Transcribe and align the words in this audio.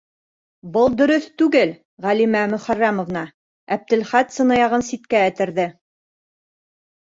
Был 0.77 0.95
дөрөҫ 1.01 1.27
түгел, 1.41 1.73
Ғәлимә 2.07 2.41
Мөхәррәмовна,- 2.55 3.25
Әптеләхәт 3.79 4.37
сынаяғын 4.41 4.89
ситкә 4.93 5.25
этәрҙе. 5.31 5.71